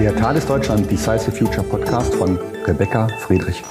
Der 0.00 0.16
Thales 0.16 0.46
Deutschland 0.46 0.90
Decisive 0.90 1.30
Future 1.30 1.62
Podcast 1.62 2.14
von 2.14 2.38
Rebecca 2.64 3.06
Friedrich. 3.18 3.62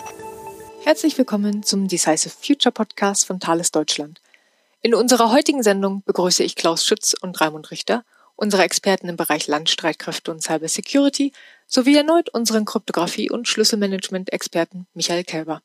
Herzlich 0.83 1.17
willkommen 1.17 1.64
zum 1.64 1.87
Decisive 1.87 2.30
Future 2.30 2.71
Podcast 2.71 3.25
von 3.25 3.40
Thales 3.40 3.71
Deutschland. 3.71 4.21
In 4.83 4.94
unserer 4.94 5.32
heutigen 5.32 5.64
Sendung 5.64 6.03
begrüße 6.05 6.44
ich 6.44 6.55
Klaus 6.55 6.85
Schütz 6.85 7.16
und 7.19 7.42
Raimund 7.42 7.71
Richter, 7.71 8.04
unsere 8.36 8.62
Experten 8.62 9.10
im 9.10 9.18
Bereich 9.18 9.48
Landstreitkräfte 9.48 10.30
und 10.30 10.44
Cyber 10.44 10.68
Security, 10.68 11.34
sowie 11.66 11.98
erneut 11.98 12.30
unseren 12.30 12.64
Kryptographie- 12.64 13.32
und 13.32 13.48
Schlüsselmanagement-Experten 13.48 14.86
Michael 14.93 15.23
Kelber. 15.23 15.64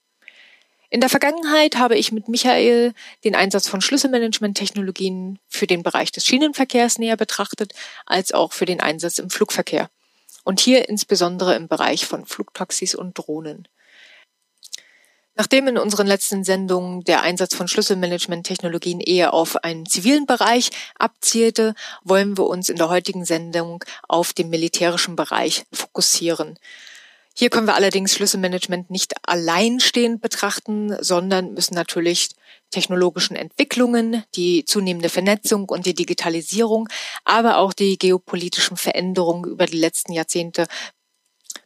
In 0.88 1.00
der 1.00 1.10
Vergangenheit 1.10 1.76
habe 1.76 1.98
ich 1.98 2.10
mit 2.10 2.28
Michael 2.28 2.94
den 3.22 3.34
Einsatz 3.34 3.68
von 3.68 3.82
Schlüsselmanagement-Technologien 3.82 5.40
für 5.46 5.66
den 5.66 5.82
Bereich 5.82 6.10
des 6.10 6.24
Schienenverkehrs 6.24 6.98
näher 6.98 7.18
betrachtet, 7.18 7.74
als 8.06 8.32
auch 8.32 8.54
für 8.54 8.64
den 8.64 8.80
Einsatz 8.80 9.18
im 9.18 9.28
Flugverkehr. 9.28 9.90
Und 10.44 10.60
hier 10.60 10.88
insbesondere 10.88 11.56
im 11.56 11.68
Bereich 11.68 12.06
von 12.06 12.26
Flugtaxis 12.26 12.94
und 12.94 13.14
Drohnen. 13.14 13.66
Nachdem 15.36 15.66
in 15.66 15.78
unseren 15.78 16.06
letzten 16.06 16.44
Sendungen 16.44 17.02
der 17.02 17.22
Einsatz 17.22 17.56
von 17.56 17.66
Schlüsselmanagement-Technologien 17.66 19.00
eher 19.00 19.34
auf 19.34 19.64
einen 19.64 19.84
zivilen 19.84 20.26
Bereich 20.26 20.70
abzielte, 20.96 21.74
wollen 22.04 22.38
wir 22.38 22.46
uns 22.46 22.68
in 22.68 22.76
der 22.76 22.88
heutigen 22.88 23.24
Sendung 23.24 23.82
auf 24.06 24.32
den 24.32 24.48
militärischen 24.48 25.16
Bereich 25.16 25.64
fokussieren. 25.72 26.56
Hier 27.36 27.50
können 27.50 27.66
wir 27.66 27.74
allerdings 27.74 28.14
Schlüsselmanagement 28.14 28.90
nicht 28.90 29.14
alleinstehend 29.26 30.22
betrachten, 30.22 30.96
sondern 31.02 31.54
müssen 31.54 31.74
natürlich 31.74 32.28
technologischen 32.74 33.36
Entwicklungen, 33.36 34.24
die 34.34 34.64
zunehmende 34.64 35.08
Vernetzung 35.08 35.68
und 35.68 35.86
die 35.86 35.94
Digitalisierung, 35.94 36.88
aber 37.24 37.58
auch 37.58 37.72
die 37.72 37.96
geopolitischen 37.96 38.76
Veränderungen 38.76 39.50
über 39.50 39.66
die 39.66 39.78
letzten 39.78 40.12
Jahrzehnte 40.12 40.66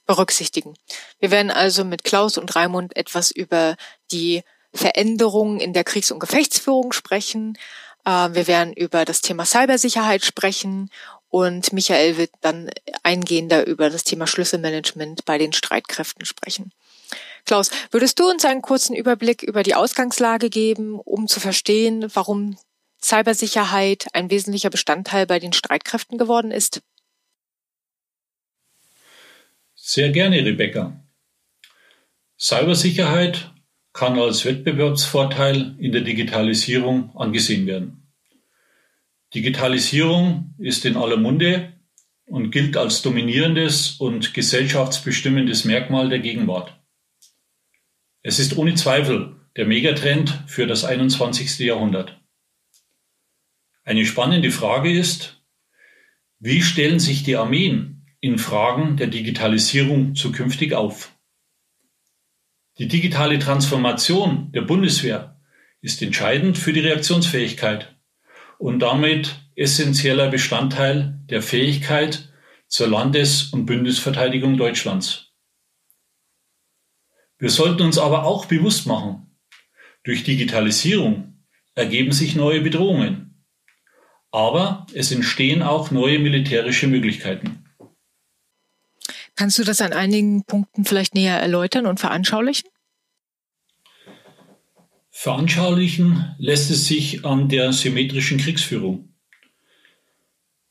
berücksichtigen. 0.06 0.75
Wir 1.19 1.31
werden 1.31 1.50
also 1.50 1.84
mit 1.84 2.05
Klaus 2.05 2.39
und 2.39 2.55
Raimund 2.55 2.97
etwas 2.97 3.31
über 3.31 3.77
die 4.12 4.42
Veränderungen 4.73 5.61
in 5.61 5.73
der 5.73 5.84
Kriegs- 5.84 6.11
und 6.11 6.20
Gefechtsführung 6.20 6.92
sprechen. 6.92 7.59
Äh, 8.05 8.28
wir 8.33 8.47
werden 8.47 8.72
über 8.75 9.05
das 9.05 9.22
Thema 9.22 9.45
Cybersicherheit 9.45 10.25
sprechen 10.25 10.91
und 11.31 11.72
Michael 11.72 12.17
wird 12.17 12.31
dann 12.41 12.70
eingehender 13.03 13.67
über 13.67 13.91
das 13.91 14.05
Thema 14.05 14.27
Schlüsselmanagement 14.27 15.25
bei 15.25 15.39
den 15.39 15.53
Streitkräften 15.53 16.25
sprechen. 16.25 16.72
Klaus, 17.49 17.71
würdest 17.91 18.19
du 18.19 18.29
uns 18.29 18.45
einen 18.45 18.61
kurzen 18.61 18.95
Überblick 18.95 19.43
über 19.43 19.63
die 19.63 19.75
Ausgangslage 19.75 20.51
geben, 20.51 21.01
um 21.01 21.29
zu 21.29 21.41
verstehen, 21.41 22.05
warum 22.13 22.59
Cybersicherheit 23.03 24.07
ein 24.13 24.31
wesentlicher 24.31 24.69
Bestandteil 24.69 25.27
bei 25.27 25.39
den 25.39 25.55
Streitkräften 25.55 26.19
geworden 26.19 26.51
ist? 26.51 26.83
Sehr 29.75 30.11
gerne, 30.11 30.45
Rebecca. 30.45 31.03
Cybersicherheit 32.39 33.51
kann 33.95 34.19
als 34.19 34.45
Wettbewerbsvorteil 34.45 35.75
in 35.79 35.93
der 35.93 36.03
Digitalisierung 36.03 37.17
angesehen 37.17 37.67
werden. 37.67 38.12
Digitalisierung 39.35 40.55
ist 40.59 40.85
in 40.85 40.99
aller 40.99 41.17
Munde 41.17 41.73
und 42.27 42.51
gilt 42.51 42.77
als 42.77 43.01
dominierendes 43.01 43.93
und 43.93 44.35
gesellschaftsbestimmendes 44.35 45.65
Merkmal 45.65 46.11
der 46.11 46.19
Gegenwart. 46.19 46.78
Es 48.29 48.39
ist 48.39 48.59
ohne 48.59 48.75
Zweifel 48.75 49.37
der 49.57 49.65
Megatrend 49.65 50.45
für 50.47 50.67
das 50.67 50.84
21. 50.84 51.61
Jahrhundert. 51.61 52.21
Eine 53.84 54.05
spannende 54.05 54.51
Frage 54.51 54.93
ist, 54.93 55.43
wie 56.39 56.61
stellen 56.61 57.01
sich 57.01 57.23
die 57.23 57.37
Armeen 57.37 58.06
in 58.21 58.37
Fragen 58.37 58.99
der 58.99 59.06
Digitalisierung 59.06 60.15
zukünftig 60.15 60.75
auf. 60.75 61.17
Die 62.77 62.87
digitale 62.87 63.39
Transformation 63.39 64.53
der 64.53 64.60
Bundeswehr 64.60 65.41
ist 65.81 66.03
entscheidend 66.03 66.59
für 66.59 66.75
die 66.75 66.81
Reaktionsfähigkeit 66.81 67.97
und 68.59 68.81
damit 68.81 69.37
essentieller 69.56 70.28
Bestandteil 70.28 71.19
der 71.31 71.41
Fähigkeit 71.41 72.31
zur 72.66 72.89
Landes- 72.89 73.45
und 73.55 73.65
Bündnisverteidigung 73.65 74.59
Deutschlands. 74.59 75.28
Wir 77.38 77.50
sollten 77.50 77.82
uns 77.82 77.99
aber 77.99 78.25
auch 78.25 78.47
bewusst 78.47 78.87
machen, 78.87 79.28
durch 80.03 80.25
Digitalisierung 80.25 81.44
ergeben 81.75 82.12
sich 82.12 82.34
neue 82.34 82.60
Bedrohungen, 82.60 83.44
aber 84.32 84.87
es 84.93 85.12
entstehen 85.12 85.62
auch 85.62 85.91
neue 85.91 86.19
militärische 86.19 86.88
Möglichkeiten. 86.88 87.65
Kannst 89.37 89.59
du 89.59 89.62
das 89.62 89.81
an 89.81 89.93
einigen 89.93 90.44
Punkten 90.44 90.84
vielleicht 90.84 91.15
näher 91.15 91.41
erläutern 91.41 91.87
und 91.87 92.00
veranschaulichen? 92.00 92.69
Veranschaulichen 95.10 96.34
lässt 96.38 96.71
es 96.71 96.87
sich 96.87 97.25
an 97.25 97.48
der 97.48 97.72
symmetrischen 97.72 98.38
Kriegsführung. 98.38 99.15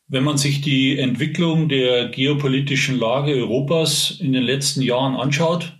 Wenn 0.07 0.23
man 0.23 0.37
sich 0.37 0.61
die 0.61 0.99
Entwicklung 0.99 1.69
der 1.69 2.09
geopolitischen 2.09 2.97
Lage 2.97 3.33
Europas 3.33 4.19
in 4.19 4.33
den 4.33 4.43
letzten 4.43 4.81
Jahren 4.81 5.15
anschaut, 5.15 5.77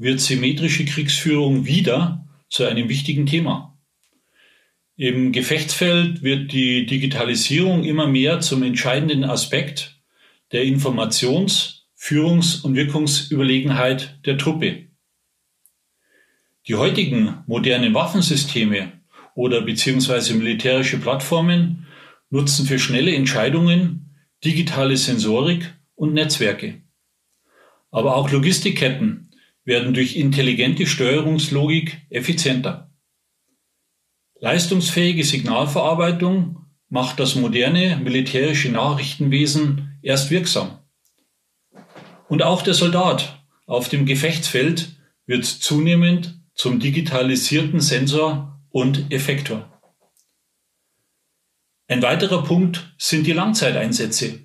wird 0.00 0.20
symmetrische 0.20 0.84
Kriegsführung 0.84 1.66
wieder 1.66 2.26
zu 2.48 2.64
einem 2.64 2.88
wichtigen 2.88 3.26
Thema. 3.26 3.78
Im 4.96 5.32
Gefechtsfeld 5.32 6.22
wird 6.22 6.52
die 6.52 6.86
Digitalisierung 6.86 7.84
immer 7.84 8.06
mehr 8.06 8.40
zum 8.40 8.62
entscheidenden 8.62 9.24
Aspekt 9.24 10.00
der 10.52 10.64
Informations- 10.64 11.80
Führungs- 12.02 12.62
und 12.62 12.76
Wirkungsüberlegenheit 12.76 14.18
der 14.24 14.38
Truppe. 14.38 14.86
Die 16.66 16.74
heutigen 16.74 17.44
modernen 17.46 17.92
Waffensysteme 17.92 18.92
oder 19.34 19.60
beziehungsweise 19.60 20.32
militärische 20.32 20.98
Plattformen 20.98 21.86
nutzen 22.30 22.64
für 22.64 22.78
schnelle 22.78 23.14
Entscheidungen 23.14 24.16
digitale 24.42 24.96
Sensorik 24.96 25.74
und 25.94 26.14
Netzwerke. 26.14 26.80
Aber 27.90 28.16
auch 28.16 28.30
Logistikketten 28.30 29.29
werden 29.70 29.94
durch 29.94 30.16
intelligente 30.16 30.84
Steuerungslogik 30.84 32.02
effizienter. 32.10 32.90
Leistungsfähige 34.40 35.22
Signalverarbeitung 35.22 36.66
macht 36.88 37.20
das 37.20 37.36
moderne 37.36 37.96
militärische 38.02 38.68
Nachrichtenwesen 38.72 39.96
erst 40.02 40.32
wirksam. 40.32 40.80
Und 42.28 42.42
auch 42.42 42.62
der 42.62 42.74
Soldat 42.74 43.46
auf 43.66 43.88
dem 43.88 44.06
Gefechtsfeld 44.06 44.96
wird 45.24 45.44
zunehmend 45.44 46.40
zum 46.54 46.80
digitalisierten 46.80 47.80
Sensor 47.80 48.60
und 48.70 49.12
Effektor. 49.12 49.80
Ein 51.86 52.02
weiterer 52.02 52.42
Punkt 52.42 52.92
sind 52.98 53.24
die 53.24 53.32
Langzeiteinsätze. 53.32 54.40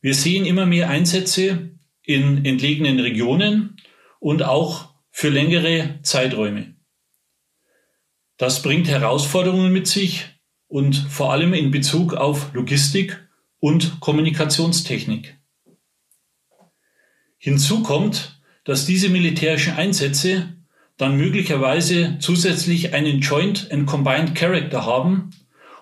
Wir 0.00 0.14
sehen 0.14 0.46
immer 0.46 0.66
mehr 0.66 0.90
Einsätze 0.90 1.76
in 2.02 2.44
entlegenen 2.44 2.98
Regionen 2.98 3.76
und 4.20 4.44
auch 4.44 4.94
für 5.10 5.28
längere 5.28 5.98
Zeiträume. 6.02 6.76
Das 8.36 8.62
bringt 8.62 8.88
Herausforderungen 8.88 9.72
mit 9.72 9.88
sich 9.88 10.26
und 10.68 10.96
vor 10.96 11.32
allem 11.32 11.52
in 11.52 11.72
Bezug 11.72 12.14
auf 12.14 12.54
Logistik 12.54 13.28
und 13.58 14.00
Kommunikationstechnik. 14.00 15.36
Hinzu 17.38 17.82
kommt, 17.82 18.40
dass 18.64 18.86
diese 18.86 19.08
militärischen 19.08 19.74
Einsätze 19.74 20.54
dann 20.96 21.16
möglicherweise 21.16 22.18
zusätzlich 22.20 22.92
einen 22.92 23.20
Joint 23.20 23.70
and 23.72 23.86
Combined 23.86 24.34
Character 24.34 24.84
haben 24.84 25.30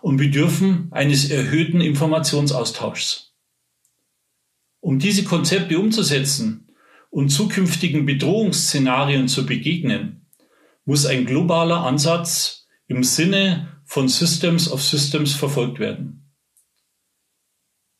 und 0.00 0.16
bedürfen 0.16 0.88
eines 0.92 1.28
erhöhten 1.30 1.80
Informationsaustauschs. 1.80 3.34
Um 4.80 5.00
diese 5.00 5.24
Konzepte 5.24 5.78
umzusetzen 5.78 6.67
und 7.10 7.30
zukünftigen 7.30 8.06
Bedrohungsszenarien 8.06 9.28
zu 9.28 9.46
begegnen, 9.46 10.26
muss 10.84 11.06
ein 11.06 11.26
globaler 11.26 11.84
Ansatz 11.84 12.66
im 12.86 13.04
Sinne 13.04 13.80
von 13.84 14.08
Systems 14.08 14.70
of 14.70 14.82
Systems 14.82 15.34
verfolgt 15.34 15.78
werden. 15.78 16.32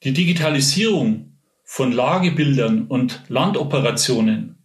Die 0.05 0.13
Digitalisierung 0.13 1.39
von 1.65 1.93
Lagebildern 1.93 2.87
und 2.87 3.23
Landoperationen, 3.29 4.57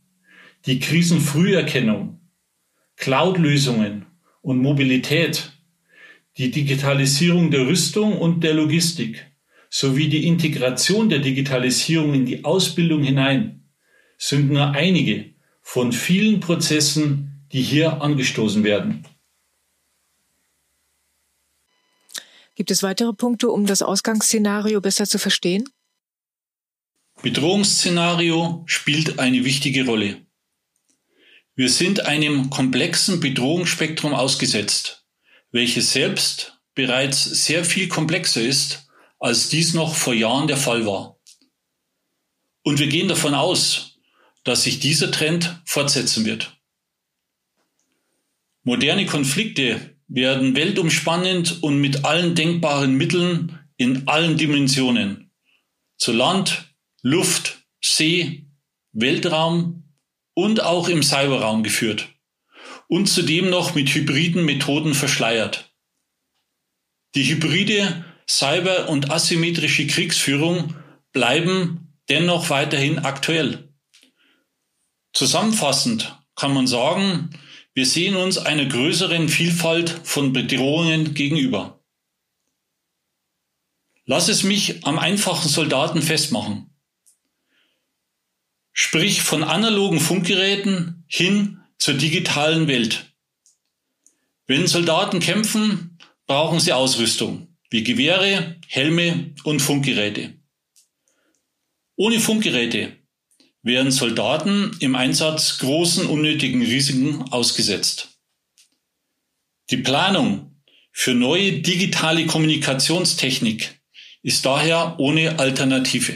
die 0.65 0.79
Krisenfrüherkennung, 0.79 2.21
Cloud-Lösungen 2.97 4.05
und 4.41 4.59
Mobilität, 4.59 5.51
die 6.37 6.51
Digitalisierung 6.51 7.51
der 7.51 7.67
Rüstung 7.67 8.17
und 8.17 8.43
der 8.43 8.53
Logistik 8.53 9.25
sowie 9.69 10.07
die 10.07 10.27
Integration 10.27 11.09
der 11.09 11.19
Digitalisierung 11.19 12.13
in 12.13 12.25
die 12.25 12.45
Ausbildung 12.45 13.03
hinein 13.03 13.62
sind 14.27 14.51
nur 14.51 14.71
einige 14.71 15.33
von 15.61 15.91
vielen 15.91 16.39
Prozessen, 16.39 17.45
die 17.51 17.61
hier 17.61 18.01
angestoßen 18.01 18.63
werden. 18.63 19.05
Gibt 22.55 22.71
es 22.71 22.83
weitere 22.83 23.11
Punkte, 23.11 23.49
um 23.49 23.65
das 23.65 23.81
Ausgangsszenario 23.81 24.79
besser 24.79 25.05
zu 25.05 25.19
verstehen? 25.19 25.67
Bedrohungsszenario 27.21 28.63
spielt 28.65 29.19
eine 29.19 29.43
wichtige 29.43 29.85
Rolle. 29.85 30.25
Wir 31.55 31.67
sind 31.67 32.05
einem 32.05 32.49
komplexen 32.49 33.19
Bedrohungsspektrum 33.19 34.13
ausgesetzt, 34.13 35.05
welches 35.51 35.91
selbst 35.91 36.61
bereits 36.75 37.25
sehr 37.25 37.65
viel 37.65 37.89
komplexer 37.89 38.41
ist, 38.41 38.87
als 39.19 39.49
dies 39.49 39.73
noch 39.73 39.93
vor 39.95 40.13
Jahren 40.13 40.47
der 40.47 40.57
Fall 40.57 40.85
war. 40.85 41.17
Und 42.63 42.79
wir 42.79 42.87
gehen 42.87 43.09
davon 43.09 43.33
aus, 43.33 43.92
dass 44.43 44.63
sich 44.63 44.79
dieser 44.79 45.11
Trend 45.11 45.61
fortsetzen 45.65 46.25
wird. 46.25 46.57
Moderne 48.63 49.05
Konflikte 49.05 49.95
werden 50.07 50.55
weltumspannend 50.55 51.63
und 51.63 51.79
mit 51.79 52.05
allen 52.05 52.35
denkbaren 52.35 52.95
Mitteln 52.95 53.59
in 53.77 54.07
allen 54.07 54.37
Dimensionen 54.37 55.31
zu 55.97 56.11
Land, 56.11 56.73
Luft, 57.01 57.65
See, 57.81 58.45
Weltraum 58.91 59.83
und 60.33 60.63
auch 60.63 60.87
im 60.87 61.03
Cyberraum 61.03 61.63
geführt 61.63 62.09
und 62.87 63.07
zudem 63.07 63.49
noch 63.49 63.75
mit 63.75 63.93
hybriden 63.93 64.45
Methoden 64.45 64.93
verschleiert. 64.93 65.73
Die 67.15 67.23
hybride 67.25 68.05
Cyber- 68.27 68.89
und 68.89 69.11
asymmetrische 69.11 69.87
Kriegsführung 69.87 70.75
bleiben 71.11 71.97
dennoch 72.09 72.49
weiterhin 72.49 72.99
aktuell. 72.99 73.72
Zusammenfassend 75.13 76.19
kann 76.35 76.53
man 76.53 76.67
sagen, 76.67 77.29
wir 77.73 77.85
sehen 77.85 78.15
uns 78.15 78.37
einer 78.37 78.65
größeren 78.65 79.29
Vielfalt 79.29 79.89
von 80.03 80.33
Bedrohungen 80.33 81.13
gegenüber. 81.13 81.79
Lass 84.05 84.27
es 84.27 84.43
mich 84.43 84.85
am 84.85 84.99
einfachen 84.99 85.47
Soldaten 85.47 86.01
festmachen 86.01 86.73
sprich 88.73 89.21
von 89.21 89.43
analogen 89.43 89.99
Funkgeräten 89.99 91.05
hin 91.07 91.61
zur 91.77 91.93
digitalen 91.93 92.67
Welt. 92.67 93.13
Wenn 94.45 94.67
Soldaten 94.67 95.19
kämpfen, 95.19 95.97
brauchen 96.25 96.59
sie 96.59 96.73
Ausrüstung 96.73 97.55
wie 97.69 97.83
Gewehre, 97.83 98.59
Helme 98.67 99.33
und 99.43 99.61
Funkgeräte. 99.61 100.33
Ohne 101.95 102.19
Funkgeräte 102.19 102.97
werden 103.63 103.91
Soldaten 103.91 104.75
im 104.79 104.95
Einsatz 104.95 105.57
großen 105.59 106.05
unnötigen 106.05 106.61
Risiken 106.61 107.23
ausgesetzt. 107.31 108.09
Die 109.69 109.77
Planung 109.77 110.61
für 110.91 111.15
neue 111.15 111.61
digitale 111.61 112.27
Kommunikationstechnik 112.27 113.81
ist 114.21 114.45
daher 114.45 114.99
ohne 114.99 115.39
Alternative. 115.39 116.13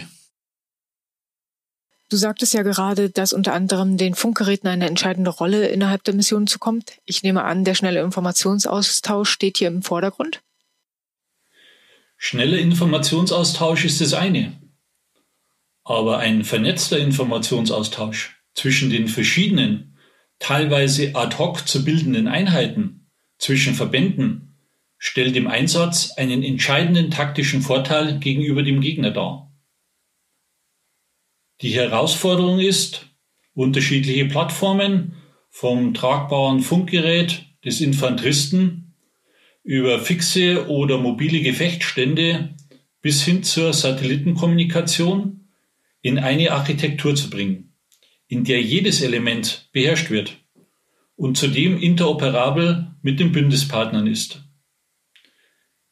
Du 2.09 2.15
sagtest 2.15 2.53
ja 2.53 2.63
gerade, 2.63 3.09
dass 3.09 3.33
unter 3.33 3.53
anderem 3.53 3.97
den 3.97 4.15
Funkgeräten 4.15 4.69
eine 4.69 4.88
entscheidende 4.88 5.31
Rolle 5.31 5.67
innerhalb 5.67 6.03
der 6.03 6.13
Mission 6.13 6.47
zukommt. 6.47 7.00
Ich 7.05 7.23
nehme 7.23 7.43
an, 7.43 7.65
der 7.65 7.75
schnelle 7.75 8.01
Informationsaustausch 8.01 9.29
steht 9.29 9.57
hier 9.57 9.67
im 9.67 9.81
Vordergrund. 9.81 10.41
Schneller 12.17 12.57
Informationsaustausch 12.57 13.83
ist 13.85 14.00
das 14.00 14.13
eine. 14.13 14.53
Aber 15.88 16.19
ein 16.19 16.44
vernetzter 16.44 17.00
Informationsaustausch 17.00 18.42
zwischen 18.54 18.89
den 18.89 19.07
verschiedenen, 19.07 19.98
teilweise 20.38 21.16
ad 21.16 21.38
hoc 21.38 21.66
zu 21.66 21.86
bildenden 21.86 22.28
Einheiten, 22.28 23.10
zwischen 23.38 23.74
Verbänden, 23.74 24.57
stellt 24.98 25.38
im 25.38 25.48
Einsatz 25.48 26.12
einen 26.18 26.44
entscheidenden 26.44 27.10
taktischen 27.10 27.62
Vorteil 27.62 28.19
gegenüber 28.19 28.63
dem 28.63 28.81
Gegner 28.81 29.12
dar. 29.12 29.56
Die 31.62 31.69
Herausforderung 31.69 32.60
ist, 32.60 33.07
unterschiedliche 33.54 34.25
Plattformen 34.25 35.13
vom 35.50 35.94
tragbaren 35.94 36.60
Funkgerät 36.60 37.45
des 37.63 37.80
Infanteristen 37.80 38.94
über 39.63 40.00
fixe 40.00 40.68
oder 40.68 40.98
mobile 40.98 41.39
Gefechtsstände 41.39 42.56
bis 43.01 43.24
hin 43.24 43.44
zur 43.44 43.72
Satellitenkommunikation 43.72 45.37
in 46.07 46.19
eine 46.19 46.54
Architektur 46.54 47.15
zu 47.15 47.30
bringen, 47.30 47.74
in 48.30 48.45
der 48.45 48.62
jedes 48.62 49.01
Element 49.01 49.68
beherrscht 49.74 50.09
wird 50.09 50.38
und 51.18 51.36
zudem 51.36 51.77
interoperabel 51.77 52.95
mit 53.01 53.19
den 53.19 53.33
Bündnispartnern 53.33 54.07
ist. 54.07 54.42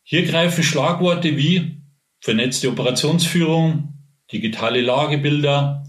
Hier 0.03 0.25
greifen 0.25 0.63
Schlagworte 0.63 1.35
wie 1.35 1.81
vernetzte 2.21 2.69
Operationsführung, 2.69 3.93
digitale 4.31 4.79
Lagebilder, 4.79 5.83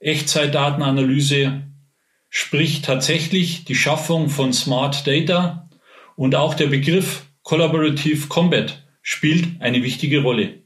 Echtzeitdatenanalyse, 0.00 1.62
sprich 2.28 2.82
tatsächlich 2.82 3.64
die 3.64 3.74
Schaffung 3.74 4.28
von 4.28 4.52
Smart 4.52 5.06
Data 5.06 5.70
und 6.14 6.34
auch 6.34 6.52
der 6.52 6.66
Begriff 6.66 7.24
Collaborative 7.42 8.28
Combat 8.28 8.86
spielt 9.00 9.62
eine 9.62 9.82
wichtige 9.82 10.20
Rolle. 10.20 10.65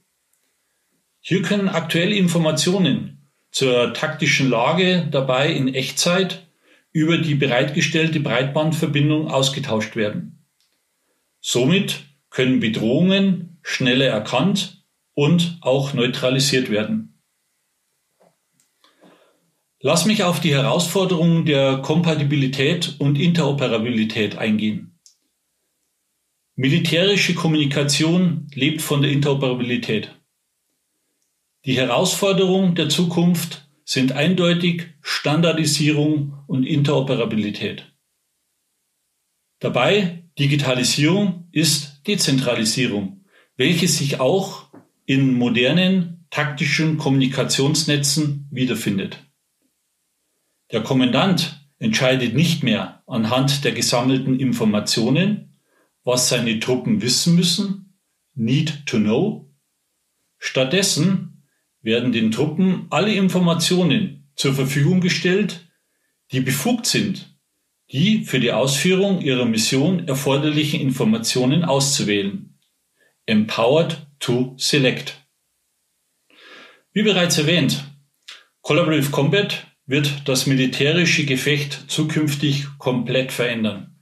Hier 1.21 1.43
können 1.43 1.69
aktuelle 1.69 2.15
Informationen 2.15 3.29
zur 3.51 3.93
taktischen 3.95 4.49
Lage 4.49 5.07
dabei 5.11 5.53
in 5.53 5.75
Echtzeit 5.75 6.47
über 6.93 7.19
die 7.19 7.35
bereitgestellte 7.35 8.21
Breitbandverbindung 8.21 9.29
ausgetauscht 9.29 9.97
werden. 9.97 10.45
Somit 11.41 12.05
können 12.31 12.61
Bedrohungen 12.61 13.59
schneller 13.63 14.07
erkannt 14.07 14.85
und 15.15 15.59
auch 15.61 15.93
neutralisiert 15.95 16.71
werden. 16.71 17.21
Lass 19.83 20.05
mich 20.05 20.25
auf 20.25 20.41
die 20.41 20.55
Herausforderungen 20.55 21.47
der 21.47 21.79
Kompatibilität 21.79 22.97
und 22.99 23.19
Interoperabilität 23.19 24.37
eingehen. 24.37 24.99
Militärische 26.55 27.35
Kommunikation 27.35 28.47
lebt 28.55 28.83
von 28.83 29.01
der 29.01 29.11
Interoperabilität. 29.11 30.15
Die 31.67 31.77
Herausforderungen 31.77 32.75
der 32.75 32.89
Zukunft 32.89 33.69
sind 33.85 34.13
eindeutig 34.13 34.95
Standardisierung 35.03 36.39
und 36.47 36.65
Interoperabilität. 36.65 37.93
Dabei 39.59 40.25
Digitalisierung 40.39 41.49
ist 41.53 42.01
Dezentralisierung, 42.07 43.27
welche 43.57 43.89
sich 43.89 44.21
auch 44.21 44.69
in 45.05 45.35
modernen 45.35 46.25
taktischen 46.31 46.97
Kommunikationsnetzen 46.97 48.49
wiederfindet. 48.51 49.19
Der 50.73 50.83
Kommandant 50.83 51.69
entscheidet 51.79 52.35
nicht 52.35 52.63
mehr 52.63 53.03
anhand 53.07 53.65
der 53.65 53.73
gesammelten 53.73 54.39
Informationen, 54.39 55.59
was 56.05 56.31
seine 56.31 56.59
Truppen 56.59 57.03
wissen 57.03 57.35
müssen, 57.35 57.99
need 58.35 58.87
to 58.87 58.99
know. 58.99 59.53
Stattdessen 60.39 61.30
werden 61.83 62.13
den 62.13 62.31
Truppen 62.31 62.87
alle 62.91 63.15
Informationen 63.15 64.29
zur 64.37 64.55
Verfügung 64.55 65.01
gestellt, 65.01 65.71
die 66.33 66.41
befugt 66.41 66.87
sind, 66.87 67.37
die 67.91 68.25
für 68.25 68.41
die 68.41 68.53
Ausführung 68.53 69.21
ihrer 69.21 69.45
Mission 69.45 70.07
erforderlichen 70.07 70.81
Informationen 70.81 71.65
auszuwählen. 71.65 72.59
Empowered 73.27 74.07
to 74.19 74.55
select. 74.59 75.17
Wie 76.93 77.03
bereits 77.03 77.39
erwähnt, 77.39 77.85
Collaborative 78.63 79.11
Combat 79.11 79.67
wird 79.87 80.29
das 80.29 80.47
militärische 80.47 81.25
Gefecht 81.25 81.85
zukünftig 81.89 82.67
komplett 82.79 83.33
verändern. 83.33 83.97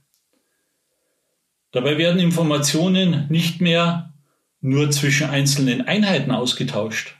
Dabei 1.71 1.97
werden 1.97 2.19
Informationen 2.19 3.27
nicht 3.29 3.61
mehr 3.61 4.13
nur 4.61 4.91
zwischen 4.91 5.29
einzelnen 5.29 5.87
Einheiten 5.87 6.31
ausgetauscht, 6.31 7.15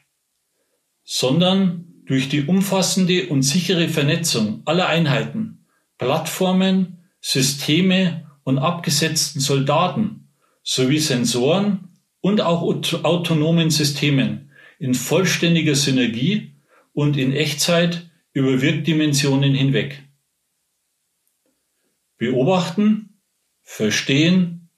sondern 1.11 2.03
durch 2.05 2.29
die 2.29 2.45
umfassende 2.45 3.29
und 3.29 3.41
sichere 3.41 3.89
Vernetzung 3.89 4.61
aller 4.65 4.87
Einheiten, 4.87 5.65
Plattformen, 5.97 6.99
Systeme 7.19 8.29
und 8.43 8.59
abgesetzten 8.59 9.41
Soldaten 9.41 10.29
sowie 10.61 10.99
Sensoren 10.99 11.97
und 12.21 12.41
auch 12.41 12.61
autonomen 12.61 13.71
Systemen 13.71 14.51
in 14.77 14.93
vollständiger 14.93 15.73
Synergie 15.73 16.53
und 16.93 17.17
in 17.17 17.33
Echtzeit 17.33 18.11
über 18.31 18.61
Wirkdimensionen 18.61 19.55
hinweg. 19.55 20.03
Beobachten, 22.17 23.19
verstehen, 23.63 24.69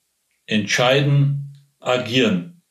entscheiden, 0.46 1.58
agieren. 1.82 2.62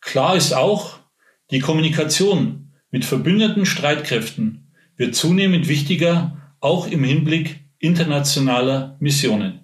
Klar 0.00 0.34
ist 0.34 0.52
auch, 0.52 1.05
die 1.50 1.60
Kommunikation 1.60 2.72
mit 2.90 3.04
verbündeten 3.04 3.66
Streitkräften 3.66 4.72
wird 4.96 5.14
zunehmend 5.14 5.68
wichtiger, 5.68 6.54
auch 6.60 6.86
im 6.88 7.04
Hinblick 7.04 7.60
internationaler 7.78 8.96
Missionen. 9.00 9.60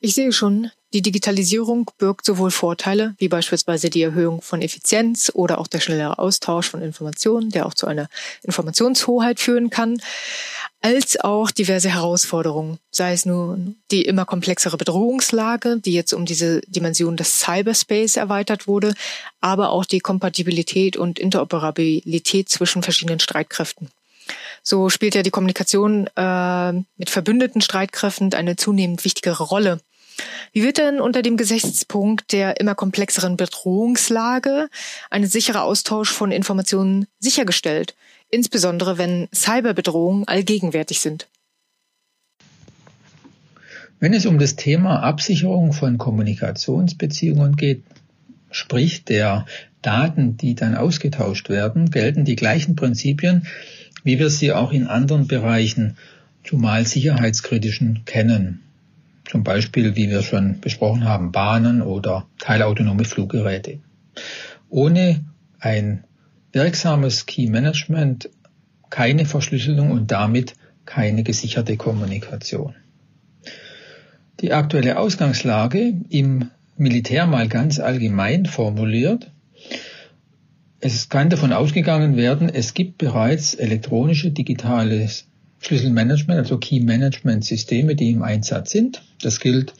Ich 0.00 0.14
sehe 0.14 0.32
schon, 0.32 0.70
Die 0.92 1.02
Digitalisierung 1.02 1.88
birgt 1.98 2.24
sowohl 2.24 2.50
Vorteile, 2.50 3.14
wie 3.18 3.28
beispielsweise 3.28 3.90
die 3.90 4.02
Erhöhung 4.02 4.42
von 4.42 4.60
Effizienz 4.60 5.30
oder 5.32 5.58
auch 5.58 5.68
der 5.68 5.78
schnellere 5.78 6.18
Austausch 6.18 6.68
von 6.68 6.82
Informationen, 6.82 7.50
der 7.50 7.66
auch 7.66 7.74
zu 7.74 7.86
einer 7.86 8.08
Informationshoheit 8.42 9.38
führen 9.38 9.70
kann, 9.70 10.02
als 10.80 11.20
auch 11.20 11.52
diverse 11.52 11.90
Herausforderungen, 11.90 12.78
sei 12.90 13.12
es 13.12 13.24
nun 13.24 13.76
die 13.92 14.02
immer 14.02 14.24
komplexere 14.24 14.78
Bedrohungslage, 14.78 15.76
die 15.78 15.92
jetzt 15.92 16.12
um 16.12 16.26
diese 16.26 16.60
Dimension 16.62 17.16
des 17.16 17.38
Cyberspace 17.38 18.16
erweitert 18.16 18.66
wurde, 18.66 18.94
aber 19.40 19.70
auch 19.70 19.84
die 19.84 20.00
Kompatibilität 20.00 20.96
und 20.96 21.20
Interoperabilität 21.20 22.48
zwischen 22.48 22.82
verschiedenen 22.82 23.20
Streitkräften. 23.20 23.90
So 24.62 24.90
spielt 24.90 25.14
ja 25.14 25.22
die 25.22 25.30
Kommunikation 25.30 26.08
äh, 26.16 26.72
mit 26.72 27.10
verbündeten 27.10 27.60
Streitkräften 27.60 28.34
eine 28.34 28.56
zunehmend 28.56 29.04
wichtigere 29.04 29.44
Rolle. 29.44 29.80
Wie 30.52 30.62
wird 30.62 30.78
denn 30.78 31.00
unter 31.00 31.22
dem 31.22 31.36
Gesichtspunkt 31.36 32.32
der 32.32 32.60
immer 32.60 32.74
komplexeren 32.74 33.36
Bedrohungslage 33.36 34.68
ein 35.10 35.26
sicherer 35.26 35.64
Austausch 35.64 36.10
von 36.10 36.32
Informationen 36.32 37.06
sichergestellt, 37.18 37.94
insbesondere 38.28 38.98
wenn 38.98 39.28
Cyberbedrohungen 39.34 40.26
allgegenwärtig 40.26 41.00
sind? 41.00 41.28
Wenn 44.00 44.14
es 44.14 44.24
um 44.24 44.38
das 44.38 44.56
Thema 44.56 45.02
Absicherung 45.02 45.72
von 45.72 45.98
Kommunikationsbeziehungen 45.98 47.56
geht, 47.56 47.82
sprich 48.50 49.04
der 49.04 49.44
Daten, 49.82 50.36
die 50.36 50.54
dann 50.54 50.74
ausgetauscht 50.74 51.50
werden, 51.50 51.90
gelten 51.90 52.24
die 52.24 52.36
gleichen 52.36 52.76
Prinzipien, 52.76 53.46
wie 54.02 54.18
wir 54.18 54.30
sie 54.30 54.52
auch 54.52 54.72
in 54.72 54.86
anderen 54.86 55.26
Bereichen, 55.26 55.96
zumal 56.44 56.86
sicherheitskritischen, 56.86 58.04
kennen. 58.06 58.62
Zum 59.30 59.44
Beispiel, 59.44 59.94
wie 59.94 60.10
wir 60.10 60.22
schon 60.22 60.58
besprochen 60.58 61.04
haben, 61.04 61.30
Bahnen 61.30 61.82
oder 61.82 62.26
teilautonome 62.38 63.04
Fluggeräte. 63.04 63.78
Ohne 64.68 65.24
ein 65.60 66.02
wirksames 66.50 67.26
Key 67.26 67.46
Management 67.46 68.28
keine 68.88 69.26
Verschlüsselung 69.26 69.92
und 69.92 70.10
damit 70.10 70.54
keine 70.84 71.22
gesicherte 71.22 71.76
Kommunikation. 71.76 72.74
Die 74.40 74.52
aktuelle 74.52 74.98
Ausgangslage 74.98 75.94
im 76.08 76.50
Militär 76.76 77.28
mal 77.28 77.46
ganz 77.46 77.78
allgemein 77.78 78.46
formuliert. 78.46 79.30
Es 80.80 81.08
kann 81.08 81.30
davon 81.30 81.52
ausgegangen 81.52 82.16
werden, 82.16 82.48
es 82.48 82.74
gibt 82.74 82.98
bereits 82.98 83.54
elektronische 83.54 84.32
digitales 84.32 85.29
Schlüsselmanagement, 85.60 86.38
also 86.38 86.58
Key 86.58 86.80
Management 86.80 87.44
Systeme, 87.44 87.94
die 87.94 88.10
im 88.10 88.22
Einsatz 88.22 88.70
sind. 88.70 89.02
Das 89.22 89.40
gilt 89.40 89.74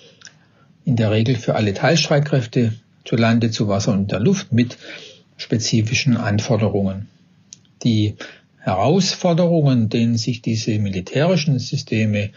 in 0.85 0.97
der 0.97 1.11
Regel 1.11 1.37
für 1.37 1.55
alle 1.55 1.75
Teilstreitkräfte 1.75 2.75
zu 3.05 3.17
Lande, 3.17 3.51
zu 3.51 3.69
Wasser 3.69 3.93
und 3.93 4.13
der 4.13 4.21
Luft 4.21 4.53
mit 4.53 4.77
spezifischen 5.37 6.17
Anforderungen. 6.17 7.09
Die 7.83 8.15
Herausforderungen, 8.59 9.89
denen 9.89 10.19
sich 10.19 10.43
diese 10.43 10.79
militärischen 10.79 11.59
Systeme 11.59 12.31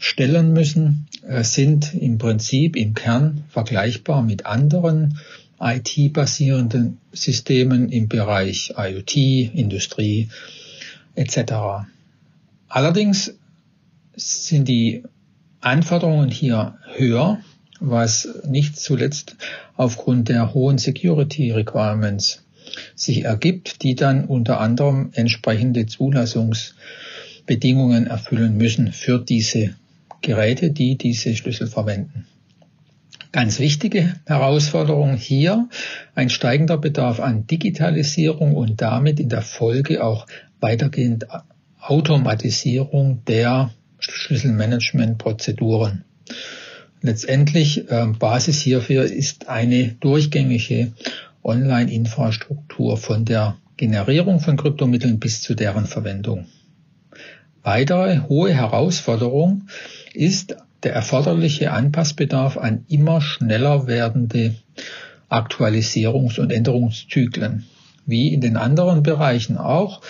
stellen 0.00 0.52
müssen, 0.52 1.06
äh, 1.26 1.44
sind 1.44 1.94
im 1.94 2.18
Prinzip 2.18 2.76
im 2.76 2.94
Kern 2.94 3.44
vergleichbar 3.48 4.22
mit 4.22 4.46
anderen 4.46 5.18
IT-basierenden 5.60 6.98
Systemen 7.12 7.88
im 7.88 8.08
Bereich 8.08 8.74
IoT, 8.76 9.16
Industrie 9.16 10.28
etc. 11.14 11.86
Allerdings 12.68 13.34
sind 14.16 14.68
die 14.68 15.02
Anforderungen 15.60 16.30
hier 16.30 16.78
höher, 16.94 17.40
was 17.80 18.28
nicht 18.46 18.78
zuletzt 18.78 19.34
aufgrund 19.76 20.28
der 20.28 20.54
hohen 20.54 20.78
Security 20.78 21.50
Requirements 21.50 22.44
sich 22.94 23.24
ergibt, 23.24 23.82
die 23.82 23.94
dann 23.94 24.24
unter 24.24 24.58
anderem 24.60 25.10
entsprechende 25.14 25.86
Zulassungsbedingungen 25.86 28.06
erfüllen 28.06 28.56
müssen 28.56 28.92
für 28.92 29.18
diese 29.18 29.74
Geräte, 30.22 30.70
die 30.70 30.96
diese 30.96 31.36
Schlüssel 31.36 31.66
verwenden. 31.66 32.26
Ganz 33.32 33.58
wichtige 33.58 34.14
Herausforderung 34.26 35.16
hier, 35.16 35.68
ein 36.14 36.30
steigender 36.30 36.78
Bedarf 36.78 37.20
an 37.20 37.46
Digitalisierung 37.46 38.54
und 38.54 38.80
damit 38.80 39.18
in 39.18 39.28
der 39.28 39.42
Folge 39.42 40.04
auch 40.04 40.26
weitergehend 40.60 41.26
Automatisierung 41.86 43.22
der 43.26 43.70
Schlüsselmanagementprozeduren. 43.98 46.04
Letztendlich 47.02 47.90
äh, 47.90 48.06
Basis 48.18 48.62
hierfür 48.62 49.04
ist 49.04 49.48
eine 49.48 49.88
durchgängige 50.00 50.92
Online-Infrastruktur 51.42 52.96
von 52.96 53.26
der 53.26 53.58
Generierung 53.76 54.40
von 54.40 54.56
Kryptomitteln 54.56 55.18
bis 55.18 55.42
zu 55.42 55.54
deren 55.54 55.84
Verwendung. 55.84 56.46
Weitere 57.62 58.20
hohe 58.28 58.54
Herausforderung 58.54 59.68
ist 60.14 60.56
der 60.82 60.94
erforderliche 60.94 61.72
Anpassbedarf 61.72 62.56
an 62.56 62.86
immer 62.88 63.20
schneller 63.20 63.86
werdende 63.86 64.54
Aktualisierungs- 65.28 66.40
und 66.40 66.50
Änderungszyklen. 66.52 67.66
Wie 68.06 68.32
in 68.32 68.40
den 68.40 68.56
anderen 68.56 69.02
Bereichen 69.02 69.58
auch 69.58 70.00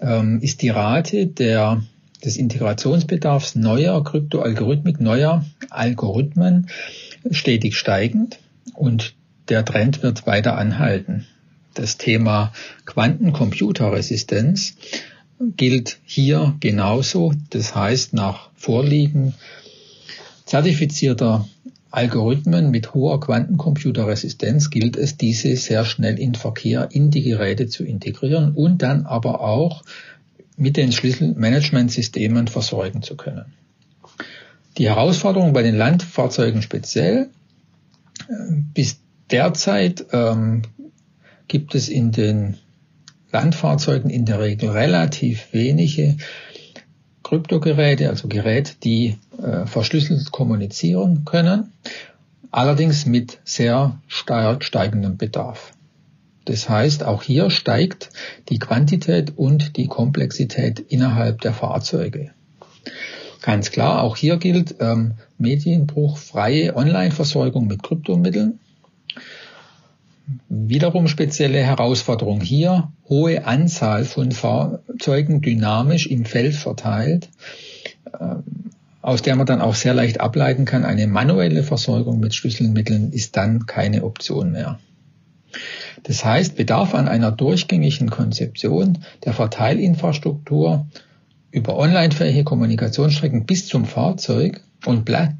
ähm, 0.00 0.40
ist 0.40 0.62
die 0.62 0.70
Rate 0.70 1.26
der, 1.26 1.82
des 2.24 2.36
Integrationsbedarfs 2.36 3.54
neuer 3.54 4.02
Kryptoalgorithmik, 4.04 5.00
neuer 5.00 5.44
Algorithmen 5.70 6.68
stetig 7.30 7.76
steigend 7.76 8.38
und 8.74 9.14
der 9.48 9.64
Trend 9.64 10.02
wird 10.02 10.26
weiter 10.26 10.56
anhalten. 10.56 11.26
Das 11.74 11.96
Thema 11.98 12.52
Quantencomputerresistenz 12.84 14.76
gilt 15.56 15.98
hier 16.04 16.54
genauso. 16.60 17.32
Das 17.50 17.74
heißt, 17.74 18.12
nach 18.12 18.50
Vorliegen 18.54 19.34
zertifizierter 20.44 21.48
Algorithmen 21.92 22.70
mit 22.70 22.94
hoher 22.94 23.20
Quantencomputerresistenz 23.20 24.70
gilt 24.70 24.96
es, 24.96 25.18
diese 25.18 25.54
sehr 25.56 25.84
schnell 25.84 26.18
in 26.18 26.34
Verkehr 26.34 26.88
in 26.90 27.10
die 27.10 27.22
Geräte 27.22 27.68
zu 27.68 27.84
integrieren 27.84 28.52
und 28.54 28.80
dann 28.80 29.04
aber 29.04 29.42
auch 29.42 29.84
mit 30.56 30.78
den 30.78 30.90
Schlüsselmanagementsystemen 30.90 32.48
versorgen 32.48 33.02
zu 33.02 33.16
können. 33.16 33.52
Die 34.78 34.88
Herausforderung 34.88 35.52
bei 35.52 35.62
den 35.62 35.76
Landfahrzeugen 35.76 36.62
speziell, 36.62 37.28
äh, 38.26 38.32
bis 38.72 39.00
derzeit 39.30 40.06
ähm, 40.12 40.62
gibt 41.46 41.74
es 41.74 41.90
in 41.90 42.10
den 42.10 42.56
Landfahrzeugen 43.32 44.10
in 44.10 44.24
der 44.24 44.40
Regel 44.40 44.70
relativ 44.70 45.52
wenige 45.52 46.16
Kryptogeräte, 47.32 48.10
also 48.10 48.28
Geräte, 48.28 48.74
die 48.84 49.16
äh, 49.42 49.64
verschlüsselt 49.64 50.32
kommunizieren 50.32 51.24
können, 51.24 51.72
allerdings 52.50 53.06
mit 53.06 53.38
sehr 53.42 53.98
steigendem 54.06 55.16
Bedarf. 55.16 55.72
Das 56.44 56.68
heißt, 56.68 57.04
auch 57.04 57.22
hier 57.22 57.48
steigt 57.48 58.10
die 58.50 58.58
Quantität 58.58 59.32
und 59.34 59.78
die 59.78 59.86
Komplexität 59.86 60.78
innerhalb 60.78 61.40
der 61.40 61.54
Fahrzeuge. 61.54 62.32
Ganz 63.40 63.70
klar, 63.70 64.02
auch 64.02 64.18
hier 64.18 64.36
gilt 64.36 64.74
ähm, 64.80 65.14
Medienbruch, 65.38 66.18
freie 66.18 66.76
Online-Versorgung 66.76 67.66
mit 67.66 67.82
Kryptomitteln. 67.82 68.60
Wiederum 70.48 71.08
spezielle 71.08 71.58
Herausforderung 71.58 72.40
hier, 72.40 72.92
hohe 73.08 73.44
Anzahl 73.46 74.04
von 74.04 74.32
Fahrzeugen 74.32 75.40
dynamisch 75.40 76.06
im 76.06 76.24
Feld 76.24 76.54
verteilt, 76.54 77.28
ähm, 78.20 78.44
aus 79.00 79.22
der 79.22 79.34
man 79.34 79.46
dann 79.46 79.60
auch 79.60 79.74
sehr 79.74 79.94
leicht 79.94 80.20
ableiten 80.20 80.64
kann, 80.64 80.84
eine 80.84 81.08
manuelle 81.08 81.64
Versorgung 81.64 82.20
mit 82.20 82.34
Schlüsselmitteln 82.34 83.12
ist 83.12 83.36
dann 83.36 83.66
keine 83.66 84.04
Option 84.04 84.52
mehr. 84.52 84.78
Das 86.04 86.24
heißt, 86.24 86.56
Bedarf 86.56 86.94
an 86.94 87.08
einer 87.08 87.32
durchgängigen 87.32 88.10
Konzeption 88.10 88.98
der 89.24 89.32
Verteilinfrastruktur 89.32 90.86
über 91.50 91.76
onlinefähige 91.76 92.44
Kommunikationsstrecken 92.44 93.44
bis 93.44 93.66
zum 93.66 93.84
Fahrzeug 93.84 94.62
und, 94.86 95.04
Platt 95.04 95.34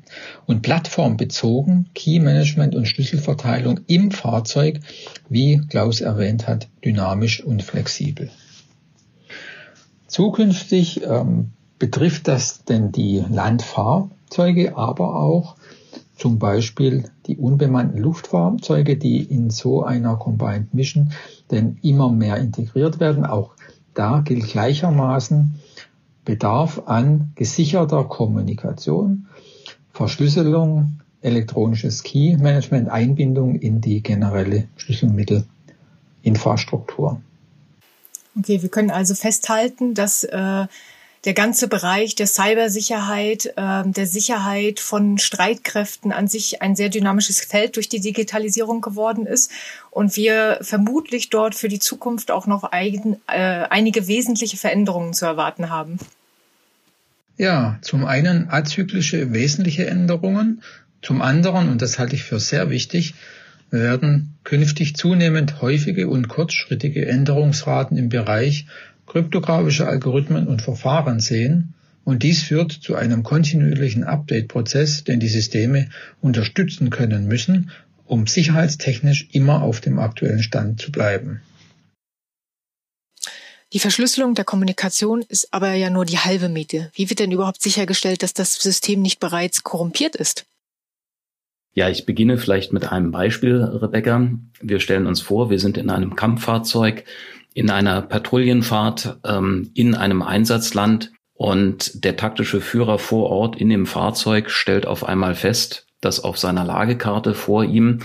und 0.46 0.62
plattformbezogen 0.62 1.90
Key 1.94 2.20
Management 2.20 2.74
und 2.74 2.86
Schlüsselverteilung 2.86 3.80
im 3.86 4.10
Fahrzeug, 4.10 4.80
wie 5.28 5.60
Klaus 5.68 6.00
erwähnt 6.00 6.46
hat, 6.46 6.68
dynamisch 6.84 7.42
und 7.42 7.62
flexibel. 7.62 8.30
Zukünftig 10.06 11.02
ähm, 11.04 11.52
betrifft 11.78 12.28
das 12.28 12.64
denn 12.64 12.92
die 12.92 13.24
Landfahrzeuge, 13.28 14.76
aber 14.76 15.16
auch 15.16 15.56
zum 16.16 16.38
Beispiel 16.38 17.10
die 17.26 17.36
unbemannten 17.36 17.98
Luftfahrzeuge, 17.98 18.96
die 18.96 19.22
in 19.22 19.50
so 19.50 19.82
einer 19.82 20.16
Combined 20.16 20.74
Mission 20.74 21.12
denn 21.50 21.78
immer 21.82 22.10
mehr 22.10 22.36
integriert 22.36 23.00
werden. 23.00 23.26
Auch 23.26 23.54
da 23.94 24.20
gilt 24.20 24.44
gleichermaßen 24.44 25.54
Bedarf 26.24 26.82
an 26.86 27.32
gesicherter 27.34 28.04
Kommunikation 28.04 29.26
Verschlüsselung 29.92 31.02
elektronisches 31.22 32.02
Key-Management, 32.02 32.88
Einbindung 32.88 33.56
in 33.56 33.80
die 33.80 34.02
generelle 34.02 34.68
Schlüsselmittelinfrastruktur. 34.76 37.20
Okay, 38.38 38.62
wir 38.62 38.68
können 38.68 38.90
also 38.90 39.14
festhalten, 39.14 39.94
dass 39.94 40.24
äh, 40.24 40.66
der 41.24 41.34
ganze 41.34 41.68
Bereich 41.68 42.16
der 42.16 42.26
Cybersicherheit, 42.26 43.52
äh, 43.56 43.82
der 43.84 44.06
Sicherheit 44.06 44.80
von 44.80 45.18
Streitkräften 45.18 46.12
an 46.12 46.26
sich 46.26 46.62
ein 46.62 46.74
sehr 46.74 46.88
dynamisches 46.88 47.40
Feld 47.40 47.76
durch 47.76 47.88
die 47.88 48.00
Digitalisierung 48.00 48.80
geworden 48.80 49.26
ist 49.26 49.50
und 49.90 50.16
wir 50.16 50.58
vermutlich 50.62 51.30
dort 51.30 51.54
für 51.54 51.68
die 51.68 51.78
Zukunft 51.78 52.30
auch 52.30 52.46
noch 52.46 52.64
ein, 52.64 53.20
äh, 53.28 53.66
einige 53.70 54.08
wesentliche 54.08 54.56
Veränderungen 54.56 55.12
zu 55.12 55.26
erwarten 55.26 55.70
haben. 55.70 55.98
Ja, 57.42 57.76
zum 57.82 58.04
einen 58.04 58.50
azyklische 58.50 59.32
wesentliche 59.32 59.84
Änderungen, 59.88 60.62
zum 61.02 61.20
anderen, 61.20 61.70
und 61.70 61.82
das 61.82 61.98
halte 61.98 62.14
ich 62.14 62.22
für 62.22 62.38
sehr 62.38 62.70
wichtig, 62.70 63.14
werden 63.72 64.36
künftig 64.44 64.94
zunehmend 64.94 65.60
häufige 65.60 66.06
und 66.06 66.28
kurzschrittige 66.28 67.04
Änderungsraten 67.04 67.96
im 67.96 68.10
Bereich 68.10 68.66
kryptografischer 69.08 69.88
Algorithmen 69.88 70.46
und 70.46 70.62
Verfahren 70.62 71.18
sehen, 71.18 71.74
und 72.04 72.22
dies 72.22 72.44
führt 72.44 72.70
zu 72.70 72.94
einem 72.94 73.24
kontinuierlichen 73.24 74.04
Update-Prozess, 74.04 75.02
den 75.02 75.18
die 75.18 75.26
Systeme 75.26 75.88
unterstützen 76.20 76.90
können 76.90 77.26
müssen, 77.26 77.72
um 78.06 78.28
sicherheitstechnisch 78.28 79.30
immer 79.32 79.62
auf 79.62 79.80
dem 79.80 79.98
aktuellen 79.98 80.44
Stand 80.44 80.80
zu 80.80 80.92
bleiben. 80.92 81.40
Die 83.72 83.78
Verschlüsselung 83.78 84.34
der 84.34 84.44
Kommunikation 84.44 85.24
ist 85.28 85.54
aber 85.54 85.72
ja 85.72 85.88
nur 85.88 86.04
die 86.04 86.18
halbe 86.18 86.48
Miete. 86.48 86.90
Wie 86.94 87.08
wird 87.08 87.20
denn 87.20 87.32
überhaupt 87.32 87.62
sichergestellt, 87.62 88.22
dass 88.22 88.34
das 88.34 88.54
System 88.54 89.00
nicht 89.00 89.18
bereits 89.18 89.62
korrumpiert 89.62 90.14
ist? 90.14 90.44
Ja, 91.74 91.88
ich 91.88 92.04
beginne 92.04 92.36
vielleicht 92.36 92.74
mit 92.74 92.92
einem 92.92 93.12
Beispiel, 93.12 93.62
Rebecca. 93.62 94.28
Wir 94.60 94.78
stellen 94.78 95.06
uns 95.06 95.22
vor, 95.22 95.48
wir 95.48 95.58
sind 95.58 95.78
in 95.78 95.88
einem 95.88 96.16
Kampffahrzeug, 96.16 97.04
in 97.54 97.70
einer 97.70 98.02
Patrouillenfahrt, 98.02 99.18
ähm, 99.24 99.70
in 99.72 99.94
einem 99.94 100.20
Einsatzland 100.20 101.12
und 101.32 102.04
der 102.04 102.18
taktische 102.18 102.60
Führer 102.60 102.98
vor 102.98 103.30
Ort 103.30 103.56
in 103.56 103.70
dem 103.70 103.86
Fahrzeug 103.86 104.50
stellt 104.50 104.86
auf 104.86 105.02
einmal 105.02 105.34
fest, 105.34 105.86
dass 106.02 106.22
auf 106.22 106.36
seiner 106.36 106.64
Lagekarte 106.64 107.32
vor 107.32 107.64
ihm 107.64 108.00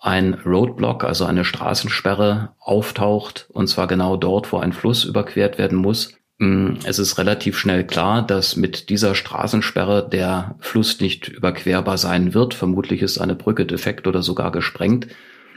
ein 0.00 0.34
Roadblock, 0.34 1.04
also 1.04 1.26
eine 1.26 1.44
Straßensperre 1.44 2.54
auftaucht, 2.58 3.46
und 3.52 3.68
zwar 3.68 3.86
genau 3.86 4.16
dort, 4.16 4.50
wo 4.50 4.58
ein 4.58 4.72
Fluss 4.72 5.04
überquert 5.04 5.58
werden 5.58 5.76
muss. 5.76 6.14
Mm, 6.38 6.76
es 6.84 6.98
ist 6.98 7.18
relativ 7.18 7.58
schnell 7.58 7.86
klar, 7.86 8.26
dass 8.26 8.56
mit 8.56 8.88
dieser 8.88 9.14
Straßensperre 9.14 10.08
der 10.08 10.56
Fluss 10.58 11.00
nicht 11.00 11.28
überquerbar 11.28 11.98
sein 11.98 12.32
wird. 12.32 12.54
Vermutlich 12.54 13.02
ist 13.02 13.18
eine 13.18 13.34
Brücke 13.34 13.66
defekt 13.66 14.06
oder 14.06 14.22
sogar 14.22 14.50
gesprengt. 14.50 15.08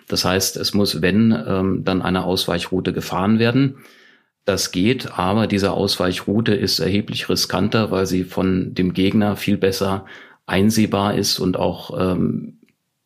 Das 0.10 0.26
heißt, 0.26 0.58
es 0.58 0.74
muss, 0.74 1.02
wenn, 1.02 1.32
ähm, 1.48 1.86
dann 1.86 2.02
eine 2.02 2.26
Ausweichroute 2.26 2.92
gefahren 2.92 3.40
werden. 3.40 3.78
Das 4.44 4.74
geht, 4.74 5.18
aber 5.18 5.48
diese 5.48 5.72
Ausweichroute 5.72 6.54
ist 6.54 6.80
erheblich 6.80 7.30
riskanter, 7.30 7.92
weil 7.92 8.06
sie 8.06 8.26
von 8.26 8.74
dem 8.74 8.94
Gegner 8.94 9.38
viel 9.38 9.56
besser 9.56 10.06
einsehbar 10.46 11.16
ist 11.16 11.40
und 11.40 11.56
auch 11.56 11.98
ähm, 11.98 12.58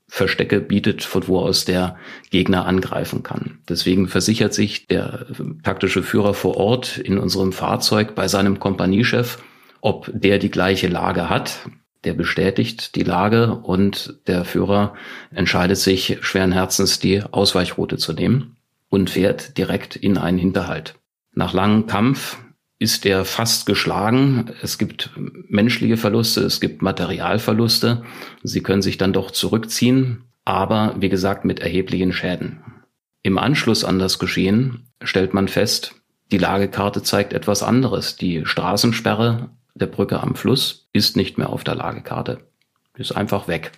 Verstecke 0.09 0.61
bietet, 0.61 1.03
von 1.03 1.27
wo 1.27 1.39
aus 1.39 1.65
der 1.65 1.97
Gegner 2.29 2.65
angreifen 2.65 3.23
kann. 3.23 3.59
Deswegen 3.67 4.07
versichert 4.07 4.53
sich 4.53 4.87
der 4.87 5.27
taktische 5.63 6.01
Führer 6.01 6.33
vor 6.33 6.57
Ort 6.57 6.97
in 6.97 7.17
unserem 7.17 7.51
Fahrzeug 7.51 8.15
bei 8.15 8.27
seinem 8.27 8.59
Kompaniechef, 8.59 9.37
ob 9.81 10.09
der 10.13 10.39
die 10.39 10.51
gleiche 10.51 10.87
Lage 10.87 11.29
hat. 11.29 11.59
Der 12.03 12.13
bestätigt 12.13 12.95
die 12.95 13.03
Lage 13.03 13.55
und 13.55 14.19
der 14.27 14.45
Führer 14.45 14.93
entscheidet 15.31 15.77
sich 15.77 16.19
schweren 16.21 16.53
Herzens, 16.53 16.99
die 16.99 17.21
Ausweichroute 17.23 17.97
zu 17.97 18.13
nehmen 18.13 18.55
und 18.89 19.09
fährt 19.09 19.57
direkt 19.57 19.97
in 19.97 20.17
einen 20.17 20.37
Hinterhalt. 20.37 20.95
Nach 21.33 21.53
langem 21.53 21.85
Kampf 21.85 22.37
ist 22.79 23.05
er 23.05 23.25
fast 23.25 23.65
geschlagen. 23.65 24.51
Es 24.61 24.77
gibt 24.77 25.11
menschliche 25.49 25.97
Verluste, 25.97 26.41
es 26.41 26.59
gibt 26.59 26.81
Materialverluste. 26.81 28.03
Sie 28.43 28.61
können 28.61 28.81
sich 28.81 28.97
dann 28.97 29.13
doch 29.13 29.31
zurückziehen, 29.31 30.23
aber 30.45 30.95
wie 30.99 31.09
gesagt 31.09 31.45
mit 31.45 31.59
erheblichen 31.59 32.13
Schäden. 32.13 32.61
Im 33.23 33.37
Anschluss 33.37 33.83
an 33.83 33.99
das 33.99 34.19
Geschehen 34.19 34.87
stellt 35.01 35.33
man 35.33 35.47
fest, 35.47 35.95
die 36.31 36.37
Lagekarte 36.37 37.03
zeigt 37.03 37.33
etwas 37.33 37.63
anderes. 37.63 38.17
Die 38.17 38.45
Straßensperre 38.45 39.49
der 39.75 39.87
Brücke 39.87 40.21
am 40.21 40.35
Fluss 40.35 40.87
ist 40.91 41.15
nicht 41.15 41.37
mehr 41.37 41.49
auf 41.49 41.63
der 41.63 41.75
Lagekarte. 41.75 42.39
Ist 42.95 43.15
einfach 43.15 43.47
weg. 43.47 43.71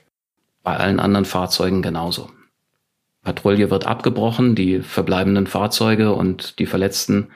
Bei 0.63 0.77
allen 0.77 0.99
anderen 0.99 1.25
Fahrzeugen 1.25 1.81
genauso. 1.81 2.31
Patrouille 3.23 3.69
wird 3.69 3.85
abgebrochen, 3.85 4.55
die 4.55 4.81
verbleibenden 4.81 5.45
Fahrzeuge 5.45 6.13
und 6.13 6.57
die 6.59 6.65
Verletzten 6.65 7.29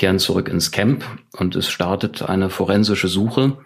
kehren 0.00 0.18
zurück 0.18 0.48
ins 0.48 0.70
Camp 0.70 1.04
und 1.38 1.54
es 1.56 1.68
startet 1.68 2.22
eine 2.22 2.48
forensische 2.48 3.06
Suche, 3.06 3.58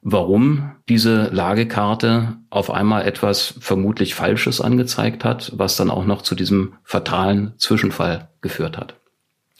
warum 0.00 0.72
diese 0.88 1.28
Lagekarte 1.28 2.38
auf 2.48 2.70
einmal 2.70 3.06
etwas 3.06 3.52
vermutlich 3.60 4.14
Falsches 4.14 4.62
angezeigt 4.62 5.26
hat, 5.26 5.52
was 5.54 5.76
dann 5.76 5.90
auch 5.90 6.06
noch 6.06 6.22
zu 6.22 6.34
diesem 6.34 6.72
fatalen 6.84 7.52
Zwischenfall 7.58 8.30
geführt 8.40 8.78
hat. 8.78 8.94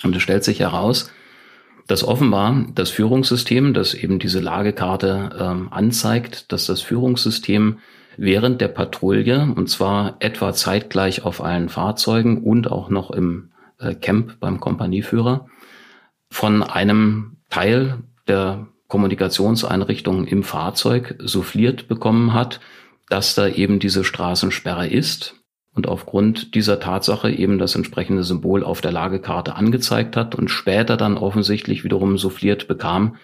Und 0.02 0.16
es 0.16 0.22
stellt 0.22 0.44
sich 0.44 0.60
heraus, 0.60 1.10
dass 1.88 2.02
offenbar 2.02 2.68
das 2.74 2.88
Führungssystem, 2.88 3.74
das 3.74 3.92
eben 3.92 4.18
diese 4.18 4.40
Lagekarte 4.40 5.28
ähm, 5.38 5.68
anzeigt, 5.70 6.52
dass 6.52 6.64
das 6.64 6.80
Führungssystem 6.80 7.80
während 8.16 8.62
der 8.62 8.68
Patrouille, 8.68 9.52
und 9.54 9.68
zwar 9.68 10.16
etwa 10.20 10.54
zeitgleich 10.54 11.22
auf 11.22 11.44
allen 11.44 11.68
Fahrzeugen 11.68 12.42
und 12.42 12.72
auch 12.72 12.88
noch 12.88 13.10
im 13.10 13.50
äh, 13.78 13.94
Camp 13.94 14.40
beim 14.40 14.58
Kompanieführer, 14.58 15.48
von 16.34 16.64
einem 16.64 17.36
Teil 17.48 18.02
der 18.26 18.66
Kommunikationseinrichtungen 18.88 20.26
im 20.26 20.42
Fahrzeug 20.42 21.14
souffliert 21.20 21.86
bekommen 21.86 22.34
hat, 22.34 22.58
dass 23.08 23.36
da 23.36 23.46
eben 23.46 23.78
diese 23.78 24.02
Straßensperre 24.02 24.88
ist 24.88 25.36
und 25.76 25.86
aufgrund 25.86 26.56
dieser 26.56 26.80
Tatsache 26.80 27.30
eben 27.30 27.58
das 27.58 27.76
entsprechende 27.76 28.24
Symbol 28.24 28.64
auf 28.64 28.80
der 28.80 28.90
Lagekarte 28.90 29.54
angezeigt 29.54 30.16
hat 30.16 30.34
und 30.34 30.48
später 30.48 30.96
dann 30.96 31.18
offensichtlich 31.18 31.84
wiederum 31.84 32.18
souffliert 32.18 32.66
bekam, 32.66 33.14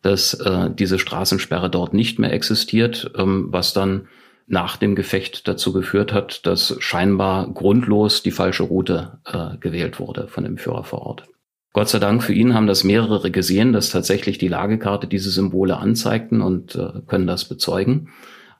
dass 0.00 0.34
äh, 0.34 0.70
diese 0.70 1.00
Straßensperre 1.00 1.68
dort 1.68 1.94
nicht 1.94 2.20
mehr 2.20 2.32
existiert, 2.32 3.10
ähm, 3.18 3.48
was 3.50 3.72
dann 3.72 4.06
nach 4.46 4.76
dem 4.76 4.94
Gefecht 4.94 5.48
dazu 5.48 5.72
geführt 5.72 6.12
hat, 6.12 6.46
dass 6.46 6.76
scheinbar 6.78 7.52
grundlos 7.52 8.22
die 8.22 8.30
falsche 8.30 8.62
Route 8.62 9.18
äh, 9.24 9.56
gewählt 9.58 9.98
wurde 9.98 10.28
von 10.28 10.44
dem 10.44 10.58
Führer 10.58 10.84
vor 10.84 11.02
Ort. 11.02 11.24
Gott 11.72 11.88
sei 11.88 11.98
Dank 11.98 12.22
für 12.22 12.34
ihn 12.34 12.54
haben 12.54 12.66
das 12.66 12.84
mehrere 12.84 13.30
gesehen, 13.30 13.72
dass 13.72 13.90
tatsächlich 13.90 14.36
die 14.38 14.48
Lagekarte 14.48 15.06
diese 15.06 15.30
Symbole 15.30 15.78
anzeigten 15.78 16.42
und 16.42 16.74
äh, 16.74 17.00
können 17.06 17.26
das 17.26 17.46
bezeugen. 17.46 18.10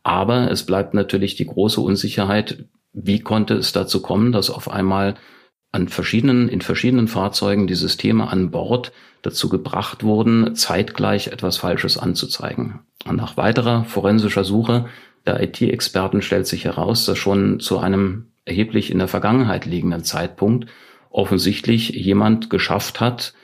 Aber 0.02 0.50
es 0.50 0.64
bleibt 0.64 0.94
natürlich 0.94 1.36
die 1.36 1.46
große 1.46 1.80
Unsicherheit, 1.80 2.64
wie 2.92 3.20
konnte 3.20 3.54
es 3.54 3.72
dazu 3.72 4.02
kommen, 4.02 4.32
dass 4.32 4.50
auf 4.50 4.70
einmal 4.70 5.14
an 5.72 5.88
verschiedenen, 5.88 6.48
in 6.48 6.60
verschiedenen 6.60 7.08
Fahrzeugen 7.08 7.66
die 7.66 7.74
Systeme 7.74 8.28
an 8.28 8.50
Bord 8.50 8.92
dazu 9.22 9.48
gebracht 9.48 10.02
wurden, 10.04 10.54
zeitgleich 10.54 11.28
etwas 11.28 11.56
Falsches 11.56 11.96
anzuzeigen. 11.96 12.80
Und 13.06 13.16
nach 13.16 13.36
weiterer 13.36 13.84
forensischer 13.84 14.44
Suche 14.44 14.86
der 15.26 15.42
IT-Experten 15.42 16.20
stellt 16.20 16.46
sich 16.46 16.64
heraus, 16.64 17.06
dass 17.06 17.16
schon 17.18 17.60
zu 17.60 17.78
einem 17.78 18.32
erheblich 18.44 18.90
in 18.90 18.98
der 18.98 19.08
Vergangenheit 19.08 19.66
liegenden 19.66 20.04
Zeitpunkt 20.04 20.68
offensichtlich 21.12 21.90
jemand 21.90 22.50
geschafft 22.50 23.00
hat, 23.00 23.34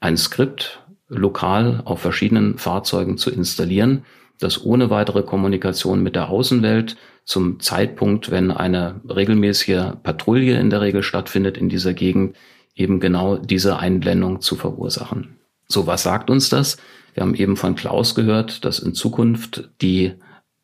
ein 0.00 0.16
Skript 0.16 0.82
lokal 1.08 1.82
auf 1.84 2.00
verschiedenen 2.00 2.58
Fahrzeugen 2.58 3.18
zu 3.18 3.30
installieren, 3.30 4.04
das 4.38 4.64
ohne 4.64 4.90
weitere 4.90 5.22
Kommunikation 5.22 6.02
mit 6.02 6.16
der 6.16 6.28
Außenwelt 6.28 6.96
zum 7.24 7.60
Zeitpunkt, 7.60 8.30
wenn 8.30 8.50
eine 8.50 9.00
regelmäßige 9.08 9.92
Patrouille 10.02 10.58
in 10.58 10.70
der 10.70 10.80
Regel 10.80 11.02
stattfindet 11.02 11.56
in 11.56 11.68
dieser 11.68 11.94
Gegend, 11.94 12.36
eben 12.74 13.00
genau 13.00 13.36
diese 13.36 13.78
Einblendung 13.78 14.40
zu 14.40 14.56
verursachen. 14.56 15.38
So, 15.68 15.86
was 15.86 16.02
sagt 16.02 16.28
uns 16.28 16.48
das? 16.48 16.76
Wir 17.14 17.22
haben 17.22 17.34
eben 17.34 17.56
von 17.56 17.76
Klaus 17.76 18.14
gehört, 18.14 18.64
dass 18.64 18.80
in 18.80 18.94
Zukunft 18.94 19.70
die 19.80 20.14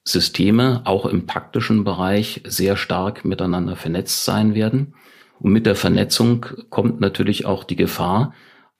Systeme 0.04 0.82
auch 0.84 1.06
im 1.06 1.26
taktischen 1.26 1.84
Bereich 1.84 2.42
sehr 2.44 2.76
stark 2.76 3.24
miteinander 3.24 3.76
vernetzt 3.76 4.24
sein 4.24 4.54
werden. 4.54 4.94
Und 5.40 5.52
mit 5.52 5.66
der 5.66 5.74
Vernetzung 5.74 6.46
kommt 6.68 7.00
natürlich 7.00 7.46
auch 7.46 7.64
die 7.64 7.76
Gefahr 7.76 8.34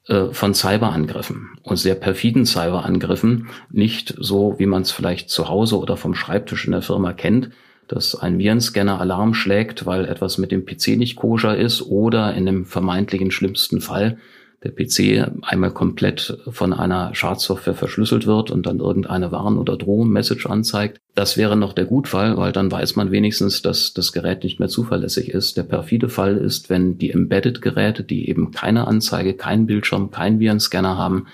äh, 0.07 0.27
von 0.33 0.55
Cyberangriffen 0.55 1.51
und 1.63 1.77
sehr 1.77 1.95
perfiden 1.95 2.47
Cyberangriffen. 2.47 3.49
Nicht 3.71 4.15
so, 4.19 4.55
wie 4.59 4.67
man 4.67 4.83
es 4.83 4.93
vielleicht 4.93 5.31
zu 5.31 5.49
Hause 5.49 5.79
oder 5.79 5.97
vom 5.97 6.15
Schreibtisch 6.15 6.67
in 6.67 6.73
der 6.73 6.83
Firma 6.83 7.13
kennt, 7.13 7.51
dass 7.89 8.15
ein 8.15 8.39
Virenscanner 8.39 9.01
Alarm 9.01 9.35
schlägt, 9.35 9.85
weil 9.87 10.05
etwas 10.05 10.39
mit 10.39 10.53
dem 10.53 10.65
PC 10.65 10.97
nicht 10.97 11.17
koscher 11.17 11.57
ist 11.57 11.83
oder 11.83 12.35
in 12.35 12.47
dem 12.47 12.65
vermeintlichen 12.65 13.31
schlimmsten 13.31 13.81
Fall, 13.81 14.19
der 14.63 14.73
PC 14.73 15.33
einmal 15.43 15.71
komplett 15.71 16.39
von 16.51 16.73
einer 16.73 17.15
Schadsoftware 17.15 17.75
verschlüsselt 17.75 18.27
wird 18.27 18.51
und 18.51 18.67
dann 18.67 18.79
irgendeine 18.79 19.33
Warn- 19.33 19.57
oder 19.57 19.77
Drohmessage 19.77 20.49
anzeigt. 20.49 21.01
Das 21.15 21.37
wäre 21.39 21.57
noch 21.57 21.73
der 21.73 21.87
Gutfall, 21.87 22.37
weil 22.37 22.53
dann 22.53 22.71
weiß 22.71 22.97
man 22.97 23.11
wenigstens, 23.11 23.63
dass 23.63 23.95
das 23.95 24.13
Gerät 24.13 24.45
nicht 24.45 24.61
mehr 24.61 24.69
zuverlässig 24.69 25.31
ist. 25.31 25.57
Der 25.57 25.63
perfide 25.63 26.11
Fall 26.11 26.37
ist, 26.37 26.69
wenn 26.69 26.99
die 26.99 27.11
Embedded-Geräte, 27.11 28.05
die 28.05 28.29
eben 28.29 28.51
keine 28.51 28.87
Anzeige, 28.87 29.35
keinen 29.35 29.67
Bildschirm, 29.67 30.11
keinen 30.11 30.41
Virenscanner 30.41 30.99
haben, 30.99 31.27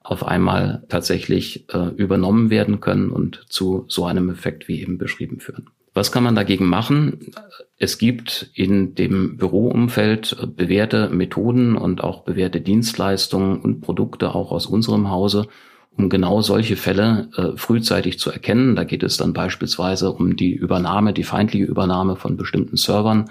auf 0.00 0.24
einmal 0.24 0.84
tatsächlich 0.88 1.68
äh, 1.74 1.88
übernommen 1.96 2.48
werden 2.48 2.80
können 2.80 3.10
und 3.10 3.44
zu 3.48 3.84
so 3.88 4.06
einem 4.06 4.30
Effekt 4.30 4.68
wie 4.68 4.80
eben 4.80 4.98
beschrieben 4.98 5.40
führen. 5.40 5.68
Was 5.98 6.12
kann 6.12 6.22
man 6.22 6.36
dagegen 6.36 6.66
machen? 6.66 7.32
Es 7.76 7.98
gibt 7.98 8.52
in 8.54 8.94
dem 8.94 9.36
Büroumfeld 9.36 10.54
bewährte 10.56 11.08
Methoden 11.08 11.74
und 11.74 12.04
auch 12.04 12.22
bewährte 12.22 12.60
Dienstleistungen 12.60 13.58
und 13.58 13.80
Produkte 13.80 14.32
auch 14.32 14.52
aus 14.52 14.66
unserem 14.66 15.10
Hause, 15.10 15.48
um 15.96 16.08
genau 16.08 16.40
solche 16.40 16.76
Fälle 16.76 17.30
äh, 17.36 17.56
frühzeitig 17.56 18.20
zu 18.20 18.30
erkennen. 18.30 18.76
Da 18.76 18.84
geht 18.84 19.02
es 19.02 19.16
dann 19.16 19.32
beispielsweise 19.32 20.12
um 20.12 20.36
die 20.36 20.52
Übernahme, 20.52 21.12
die 21.12 21.24
feindliche 21.24 21.64
Übernahme 21.64 22.14
von 22.14 22.36
bestimmten 22.36 22.76
Servern 22.76 23.28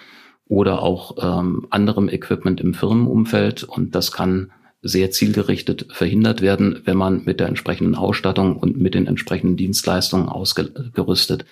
oder 0.50 0.82
auch 0.82 1.16
ähm, 1.22 1.68
anderem 1.70 2.10
Equipment 2.10 2.60
im 2.60 2.74
Firmenumfeld. 2.74 3.64
Und 3.64 3.96
das 3.96 4.12
kann 4.12 4.52
sehr 4.82 5.10
zielgerichtet 5.12 5.86
verhindert 5.92 6.42
werden, 6.42 6.82
wenn 6.84 6.98
man 6.98 7.24
mit 7.24 7.40
der 7.40 7.48
entsprechenden 7.48 7.96
Ausstattung 7.96 8.58
und 8.58 8.78
mit 8.78 8.94
den 8.94 9.08
entsprechenden 9.08 9.56
Dienstleistungen 9.56 10.28
ausgerüstet 10.28 11.46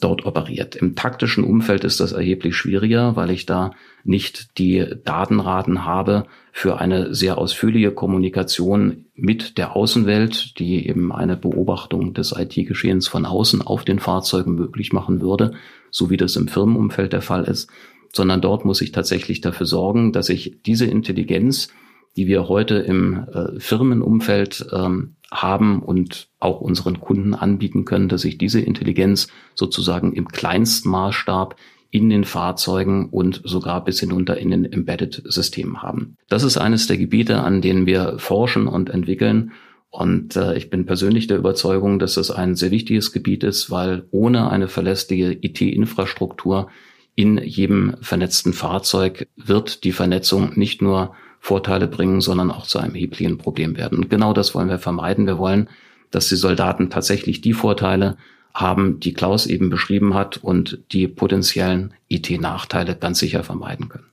dort 0.00 0.24
operiert. 0.26 0.76
Im 0.76 0.94
taktischen 0.94 1.44
Umfeld 1.44 1.84
ist 1.84 2.00
das 2.00 2.12
erheblich 2.12 2.56
schwieriger, 2.56 3.16
weil 3.16 3.30
ich 3.30 3.46
da 3.46 3.72
nicht 4.04 4.58
die 4.58 4.86
Datenraten 5.04 5.84
habe 5.84 6.26
für 6.52 6.78
eine 6.78 7.14
sehr 7.14 7.38
ausführliche 7.38 7.90
Kommunikation 7.90 9.06
mit 9.14 9.58
der 9.58 9.74
Außenwelt, 9.74 10.58
die 10.58 10.88
eben 10.88 11.12
eine 11.12 11.36
Beobachtung 11.36 12.14
des 12.14 12.32
IT-Geschehens 12.32 13.08
von 13.08 13.26
außen 13.26 13.60
auf 13.62 13.84
den 13.84 13.98
Fahrzeugen 13.98 14.54
möglich 14.54 14.92
machen 14.92 15.20
würde, 15.20 15.52
so 15.90 16.10
wie 16.10 16.16
das 16.16 16.36
im 16.36 16.48
Firmenumfeld 16.48 17.12
der 17.12 17.22
Fall 17.22 17.44
ist, 17.44 17.68
sondern 18.12 18.40
dort 18.40 18.64
muss 18.64 18.80
ich 18.80 18.92
tatsächlich 18.92 19.40
dafür 19.40 19.66
sorgen, 19.66 20.12
dass 20.12 20.28
ich 20.28 20.58
diese 20.64 20.86
Intelligenz, 20.86 21.68
die 22.16 22.26
wir 22.26 22.48
heute 22.48 22.76
im 22.76 23.26
äh, 23.32 23.60
Firmenumfeld 23.60 24.66
ähm, 24.72 25.16
haben 25.30 25.82
und 25.82 26.28
auch 26.38 26.60
unseren 26.60 27.00
Kunden 27.00 27.34
anbieten 27.34 27.84
können, 27.84 28.08
dass 28.08 28.24
ich 28.24 28.38
diese 28.38 28.60
Intelligenz 28.60 29.28
sozusagen 29.54 30.12
im 30.12 30.28
kleinsten 30.28 30.88
Maßstab 30.88 31.56
in 31.90 32.10
den 32.10 32.24
Fahrzeugen 32.24 33.08
und 33.08 33.40
sogar 33.44 33.84
bis 33.84 34.00
hinunter 34.00 34.36
in 34.36 34.50
den 34.50 34.64
Embedded-Systemen 34.70 35.82
haben. 35.82 36.16
Das 36.28 36.42
ist 36.42 36.58
eines 36.58 36.86
der 36.86 36.98
Gebiete, 36.98 37.40
an 37.40 37.62
denen 37.62 37.86
wir 37.86 38.18
forschen 38.18 38.66
und 38.66 38.90
entwickeln. 38.90 39.52
Und 39.90 40.36
äh, 40.36 40.56
ich 40.56 40.68
bin 40.68 40.84
persönlich 40.84 41.28
der 41.28 41.38
Überzeugung, 41.38 41.98
dass 41.98 42.14
das 42.14 42.30
ein 42.30 42.56
sehr 42.56 42.70
wichtiges 42.70 43.12
Gebiet 43.12 43.42
ist, 43.42 43.70
weil 43.70 44.06
ohne 44.10 44.50
eine 44.50 44.68
verlässliche 44.68 45.32
IT-Infrastruktur 45.32 46.68
in 47.14 47.38
jedem 47.38 47.96
vernetzten 48.02 48.52
Fahrzeug 48.52 49.26
wird 49.34 49.84
die 49.84 49.92
Vernetzung 49.92 50.52
nicht 50.56 50.82
nur 50.82 51.14
Vorteile 51.40 51.86
bringen, 51.86 52.20
sondern 52.20 52.50
auch 52.50 52.66
zu 52.66 52.78
einem 52.78 52.94
erheblichen 52.94 53.38
Problem 53.38 53.76
werden. 53.76 53.98
Und 53.98 54.10
genau 54.10 54.32
das 54.32 54.54
wollen 54.54 54.68
wir 54.68 54.78
vermeiden. 54.78 55.26
Wir 55.26 55.38
wollen, 55.38 55.68
dass 56.10 56.28
die 56.28 56.36
Soldaten 56.36 56.90
tatsächlich 56.90 57.40
die 57.40 57.52
Vorteile 57.52 58.16
haben, 58.54 59.00
die 59.00 59.12
Klaus 59.12 59.46
eben 59.46 59.70
beschrieben 59.70 60.14
hat 60.14 60.38
und 60.38 60.78
die 60.92 61.06
potenziellen 61.06 61.94
IT-Nachteile 62.08 62.96
ganz 62.96 63.18
sicher 63.18 63.44
vermeiden 63.44 63.88
können. 63.88 64.06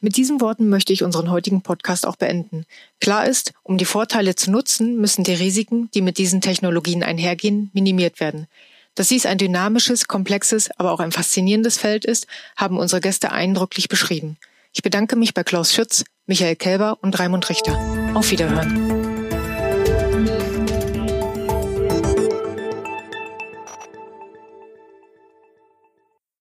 Mit 0.00 0.16
diesen 0.18 0.40
Worten 0.42 0.68
möchte 0.68 0.92
ich 0.92 1.02
unseren 1.02 1.30
heutigen 1.30 1.62
Podcast 1.62 2.06
auch 2.06 2.16
beenden. 2.16 2.66
Klar 3.00 3.26
ist, 3.26 3.54
um 3.62 3.78
die 3.78 3.86
Vorteile 3.86 4.34
zu 4.34 4.50
nutzen, 4.50 4.98
müssen 4.98 5.24
die 5.24 5.32
Risiken, 5.32 5.90
die 5.94 6.02
mit 6.02 6.18
diesen 6.18 6.42
Technologien 6.42 7.02
einhergehen, 7.02 7.70
minimiert 7.72 8.20
werden. 8.20 8.46
Dass 8.94 9.08
dies 9.08 9.24
ein 9.24 9.38
dynamisches, 9.38 10.06
komplexes, 10.06 10.70
aber 10.78 10.92
auch 10.92 11.00
ein 11.00 11.10
faszinierendes 11.10 11.78
Feld 11.78 12.04
ist, 12.04 12.26
haben 12.54 12.78
unsere 12.78 13.00
Gäste 13.00 13.32
eindrücklich 13.32 13.88
beschrieben. 13.88 14.36
Ich 14.76 14.82
bedanke 14.82 15.14
mich 15.14 15.34
bei 15.34 15.44
Klaus 15.44 15.72
Schütz, 15.72 16.02
Michael 16.26 16.56
Kelber 16.56 16.98
und 17.00 17.16
Raimund 17.18 17.48
Richter. 17.48 17.78
Auf 18.14 18.32
Wiederhören. 18.32 18.83